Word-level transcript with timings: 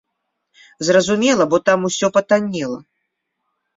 Зразумела, 0.87 1.47
бо 1.51 1.57
там 1.69 1.79
усё 1.91 2.07
патаннела. 2.17 2.79